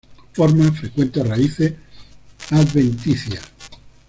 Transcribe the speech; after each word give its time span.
Forma 0.33 0.71
frecuentes 0.71 1.27
raíces 1.27 1.73
adventicias. 2.49 3.43